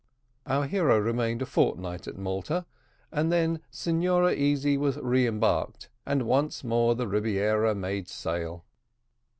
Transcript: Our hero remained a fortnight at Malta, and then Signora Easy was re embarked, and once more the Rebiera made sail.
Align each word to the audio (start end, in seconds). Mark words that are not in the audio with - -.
Our 0.47 0.65
hero 0.65 0.97
remained 0.97 1.43
a 1.43 1.45
fortnight 1.45 2.07
at 2.07 2.17
Malta, 2.17 2.65
and 3.11 3.31
then 3.31 3.59
Signora 3.69 4.33
Easy 4.33 4.75
was 4.75 4.97
re 4.97 5.27
embarked, 5.27 5.89
and 6.07 6.23
once 6.23 6.63
more 6.63 6.95
the 6.95 7.05
Rebiera 7.07 7.75
made 7.75 8.07
sail. 8.07 8.65